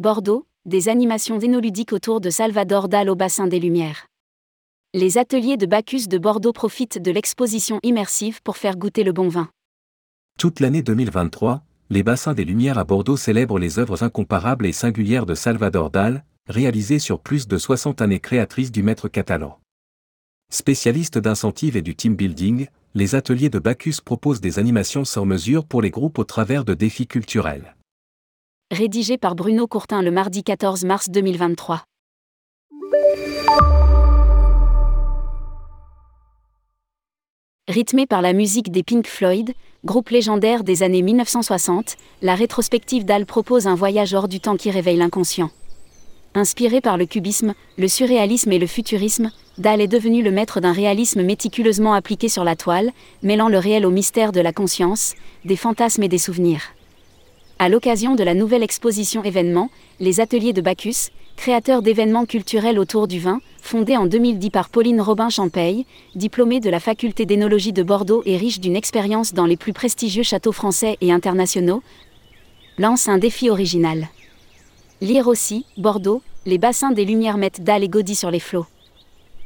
Bordeaux, 0.00 0.44
des 0.66 0.88
animations 0.88 1.38
énoludiques 1.38 1.92
autour 1.92 2.20
de 2.20 2.28
Salvador 2.28 2.88
Dal 2.88 3.08
au 3.08 3.14
bassin 3.14 3.46
des 3.46 3.60
Lumières. 3.60 4.08
Les 4.92 5.18
ateliers 5.18 5.56
de 5.56 5.66
Bacchus 5.66 6.08
de 6.08 6.18
Bordeaux 6.18 6.52
profitent 6.52 7.00
de 7.00 7.12
l'exposition 7.12 7.78
immersive 7.84 8.42
pour 8.42 8.56
faire 8.56 8.76
goûter 8.76 9.04
le 9.04 9.12
bon 9.12 9.28
vin. 9.28 9.48
Toute 10.36 10.58
l'année 10.58 10.82
2023, 10.82 11.62
les 11.90 12.02
bassins 12.02 12.34
des 12.34 12.44
Lumières 12.44 12.76
à 12.76 12.82
Bordeaux 12.82 13.16
célèbrent 13.16 13.60
les 13.60 13.78
œuvres 13.78 14.02
incomparables 14.02 14.66
et 14.66 14.72
singulières 14.72 15.26
de 15.26 15.36
Salvador 15.36 15.90
Dal, 15.90 16.24
réalisées 16.48 16.98
sur 16.98 17.20
plus 17.20 17.46
de 17.46 17.56
60 17.56 18.02
années 18.02 18.18
créatrices 18.18 18.72
du 18.72 18.82
maître 18.82 19.06
catalan. 19.06 19.60
Spécialiste 20.50 21.18
d'incentive 21.18 21.76
et 21.76 21.82
du 21.82 21.94
team 21.94 22.16
building, 22.16 22.66
les 22.94 23.14
ateliers 23.14 23.48
de 23.48 23.60
Bacchus 23.60 23.98
proposent 24.04 24.40
des 24.40 24.58
animations 24.58 25.04
sur 25.04 25.24
mesure 25.24 25.64
pour 25.64 25.82
les 25.82 25.90
groupes 25.90 26.18
au 26.18 26.24
travers 26.24 26.64
de 26.64 26.74
défis 26.74 27.06
culturels. 27.06 27.73
Rédigé 28.74 29.18
par 29.18 29.34
Bruno 29.34 29.66
Courtin 29.66 30.00
le 30.00 30.10
mardi 30.10 30.42
14 30.42 30.84
mars 30.84 31.10
2023. 31.10 31.84
Rythmé 37.68 38.06
par 38.06 38.22
la 38.22 38.32
musique 38.32 38.72
des 38.72 38.82
Pink 38.82 39.06
Floyd, 39.06 39.52
groupe 39.84 40.08
légendaire 40.08 40.64
des 40.64 40.82
années 40.82 41.02
1960, 41.02 41.96
la 42.22 42.34
rétrospective 42.34 43.04
d'Al 43.04 43.26
propose 43.26 43.66
un 43.66 43.74
voyage 43.74 44.14
hors 44.14 44.28
du 44.28 44.40
temps 44.40 44.56
qui 44.56 44.70
réveille 44.70 44.96
l'inconscient. 44.96 45.50
Inspiré 46.34 46.80
par 46.80 46.96
le 46.96 47.04
cubisme, 47.04 47.54
le 47.76 47.86
surréalisme 47.86 48.50
et 48.50 48.58
le 48.58 48.66
futurisme, 48.66 49.30
Dahl 49.58 49.82
est 49.82 49.88
devenu 49.88 50.22
le 50.22 50.32
maître 50.32 50.60
d'un 50.60 50.72
réalisme 50.72 51.22
méticuleusement 51.22 51.92
appliqué 51.92 52.28
sur 52.28 52.44
la 52.44 52.56
toile, 52.56 52.90
mêlant 53.22 53.48
le 53.48 53.58
réel 53.58 53.84
au 53.84 53.90
mystère 53.90 54.32
de 54.32 54.40
la 54.40 54.52
conscience, 54.52 55.14
des 55.44 55.56
fantasmes 55.56 56.02
et 56.02 56.08
des 56.08 56.18
souvenirs. 56.18 56.74
À 57.58 57.68
l'occasion 57.68 58.16
de 58.16 58.24
la 58.24 58.34
nouvelle 58.34 58.64
exposition 58.64 59.22
événement, 59.22 59.70
les 60.00 60.20
ateliers 60.20 60.52
de 60.52 60.60
Bacchus, 60.60 61.10
créateur 61.36 61.82
d'événements 61.82 62.26
culturels 62.26 62.80
autour 62.80 63.06
du 63.06 63.20
vin, 63.20 63.40
fondé 63.62 63.96
en 63.96 64.06
2010 64.06 64.50
par 64.50 64.68
Pauline 64.68 65.00
Robin-Champeille, 65.00 65.86
diplômée 66.16 66.58
de 66.58 66.68
la 66.68 66.80
faculté 66.80 67.26
d'énologie 67.26 67.72
de 67.72 67.84
Bordeaux 67.84 68.22
et 68.26 68.36
riche 68.36 68.58
d'une 68.58 68.74
expérience 68.74 69.34
dans 69.34 69.46
les 69.46 69.56
plus 69.56 69.72
prestigieux 69.72 70.24
châteaux 70.24 70.52
français 70.52 70.96
et 71.00 71.12
internationaux, 71.12 71.82
lance 72.78 73.08
un 73.08 73.18
défi 73.18 73.50
original. 73.50 74.08
Lire 75.00 75.28
aussi, 75.28 75.64
Bordeaux, 75.76 76.22
les 76.46 76.58
bassins 76.58 76.90
des 76.90 77.04
Lumières 77.04 77.38
mettent 77.38 77.62
Dalle 77.62 77.84
et 77.84 77.88
Gaudi 77.88 78.16
sur 78.16 78.32
les 78.32 78.40
flots. 78.40 78.66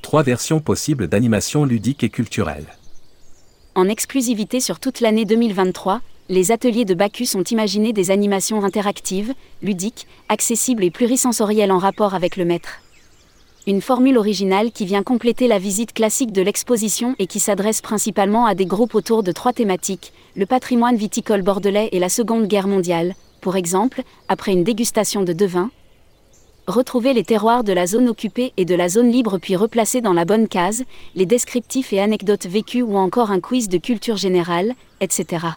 Trois 0.00 0.22
versions 0.22 0.60
possibles 0.60 1.06
d'animation 1.06 1.66
ludique 1.66 2.02
et 2.02 2.08
culturelle. 2.08 2.66
En 3.74 3.88
exclusivité 3.88 4.58
sur 4.58 4.80
toute 4.80 5.00
l'année 5.00 5.26
2023, 5.26 6.00
les 6.30 6.52
ateliers 6.52 6.84
de 6.84 6.94
Bacchus 6.94 7.34
ont 7.34 7.42
imaginé 7.42 7.92
des 7.92 8.12
animations 8.12 8.64
interactives, 8.64 9.34
ludiques, 9.62 10.06
accessibles 10.28 10.84
et 10.84 10.90
plurisensorielles 10.92 11.72
en 11.72 11.78
rapport 11.78 12.14
avec 12.14 12.36
le 12.36 12.44
maître. 12.44 12.82
Une 13.66 13.82
formule 13.82 14.16
originale 14.16 14.70
qui 14.70 14.86
vient 14.86 15.02
compléter 15.02 15.48
la 15.48 15.58
visite 15.58 15.92
classique 15.92 16.30
de 16.30 16.40
l'exposition 16.40 17.16
et 17.18 17.26
qui 17.26 17.40
s'adresse 17.40 17.80
principalement 17.80 18.46
à 18.46 18.54
des 18.54 18.64
groupes 18.64 18.94
autour 18.94 19.24
de 19.24 19.32
trois 19.32 19.52
thématiques, 19.52 20.12
le 20.36 20.46
patrimoine 20.46 20.94
viticole 20.94 21.42
bordelais 21.42 21.88
et 21.90 21.98
la 21.98 22.08
Seconde 22.08 22.46
Guerre 22.46 22.68
mondiale, 22.68 23.16
pour 23.40 23.56
exemple, 23.56 24.02
après 24.28 24.52
une 24.52 24.62
dégustation 24.62 25.24
de 25.24 25.32
deux 25.32 25.46
vins, 25.46 25.72
retrouver 26.68 27.12
les 27.12 27.24
terroirs 27.24 27.64
de 27.64 27.72
la 27.72 27.88
zone 27.88 28.08
occupée 28.08 28.52
et 28.56 28.64
de 28.64 28.76
la 28.76 28.88
zone 28.88 29.10
libre 29.10 29.38
puis 29.38 29.56
replacer 29.56 30.00
dans 30.00 30.12
la 30.12 30.24
bonne 30.24 30.46
case, 30.46 30.84
les 31.16 31.26
descriptifs 31.26 31.92
et 31.92 32.00
anecdotes 32.00 32.46
vécues 32.46 32.82
ou 32.82 32.96
encore 32.96 33.32
un 33.32 33.40
quiz 33.40 33.68
de 33.68 33.78
culture 33.78 34.16
générale, 34.16 34.74
etc. 35.00 35.48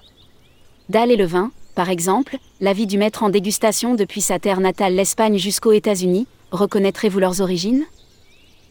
Dalle 0.90 1.12
et 1.12 1.16
le 1.16 1.26
vin, 1.26 1.52
par 1.76 1.90
exemple, 1.90 2.38
la 2.62 2.74
vie 2.74 2.88
du 2.88 2.98
maître 2.98 3.24
en 3.24 3.30
dégustation 3.30 3.96
depuis 3.96 4.22
sa 4.22 4.40
terre 4.40 4.60
natale 4.60 4.96
l'Espagne 4.96 5.38
jusqu'aux 5.38 5.72
États-Unis, 5.72 6.28
reconnaîtrez-vous 6.52 7.20
leurs 7.20 7.42
origines? 7.42 7.86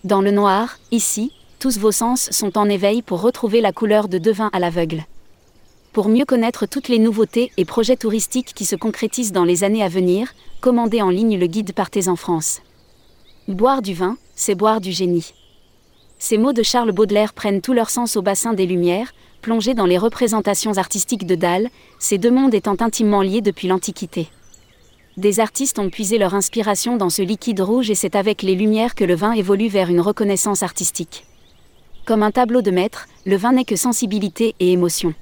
Dans 0.04 0.20
le 0.20 0.30
noir, 0.30 0.78
ici, 0.90 1.32
tous 1.58 1.78
vos 1.78 1.92
sens 1.92 2.30
sont 2.30 2.58
en 2.58 2.68
éveil 2.68 3.02
pour 3.02 3.20
retrouver 3.20 3.60
la 3.60 3.72
couleur 3.72 4.08
de 4.08 4.18
deux 4.18 4.32
vins 4.32 4.50
à 4.52 4.58
l'aveugle 4.58 5.04
pour 5.92 6.08
mieux 6.08 6.24
connaître 6.24 6.66
toutes 6.66 6.88
les 6.88 6.98
nouveautés 6.98 7.52
et 7.56 7.64
projets 7.64 7.96
touristiques 7.96 8.52
qui 8.54 8.64
se 8.64 8.76
concrétisent 8.76 9.32
dans 9.32 9.44
les 9.44 9.62
années 9.62 9.82
à 9.82 9.88
venir, 9.88 10.32
commandez 10.60 11.02
en 11.02 11.10
ligne 11.10 11.38
le 11.38 11.46
guide 11.46 11.74
Partez 11.74 12.08
en 12.08 12.16
France. 12.16 12.62
Boire 13.46 13.82
du 13.82 13.92
vin, 13.92 14.16
c'est 14.34 14.54
boire 14.54 14.80
du 14.80 14.90
génie. 14.90 15.34
Ces 16.24 16.38
mots 16.38 16.52
de 16.52 16.62
Charles 16.62 16.92
Baudelaire 16.92 17.32
prennent 17.32 17.60
tout 17.60 17.72
leur 17.72 17.90
sens 17.90 18.16
au 18.16 18.22
bassin 18.22 18.52
des 18.52 18.64
Lumières, 18.64 19.12
plongés 19.40 19.74
dans 19.74 19.86
les 19.86 19.98
représentations 19.98 20.78
artistiques 20.78 21.26
de 21.26 21.34
Dalle, 21.34 21.68
ces 21.98 22.16
deux 22.16 22.30
mondes 22.30 22.54
étant 22.54 22.76
intimement 22.78 23.22
liés 23.22 23.40
depuis 23.40 23.66
l'Antiquité. 23.66 24.28
Des 25.16 25.40
artistes 25.40 25.80
ont 25.80 25.90
puisé 25.90 26.18
leur 26.18 26.34
inspiration 26.34 26.96
dans 26.96 27.10
ce 27.10 27.22
liquide 27.22 27.60
rouge 27.60 27.90
et 27.90 27.96
c'est 27.96 28.14
avec 28.14 28.42
les 28.42 28.54
Lumières 28.54 28.94
que 28.94 29.02
le 29.02 29.16
vin 29.16 29.32
évolue 29.32 29.66
vers 29.66 29.90
une 29.90 30.00
reconnaissance 30.00 30.62
artistique. 30.62 31.26
Comme 32.04 32.22
un 32.22 32.30
tableau 32.30 32.62
de 32.62 32.70
maître, 32.70 33.08
le 33.26 33.34
vin 33.34 33.50
n'est 33.50 33.64
que 33.64 33.74
sensibilité 33.74 34.54
et 34.60 34.70
émotion. 34.70 35.14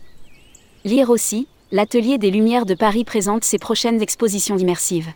Lire 0.85 1.09
aussi, 1.09 1.49
l'Atelier 1.73 2.19
des 2.19 2.31
Lumières 2.31 2.67
de 2.67 2.75
Paris 2.75 3.05
présente 3.05 3.45
ses 3.45 3.59
prochaines 3.59 4.03
expositions 4.03 4.59
immersives. 4.59 5.09